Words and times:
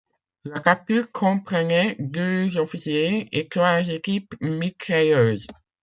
La 0.45 0.59
capture 0.59 1.11
comprenait 1.11 1.95
deux 1.99 2.57
officiers 2.57 3.29
et 3.37 3.47
trois 3.47 3.87
équipes 3.87 4.33
mitrailleuses. 4.41 5.45